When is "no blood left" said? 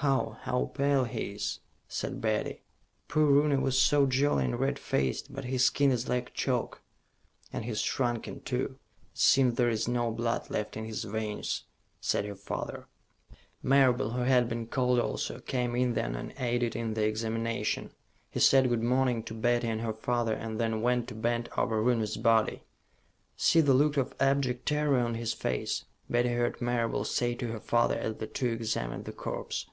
9.88-10.76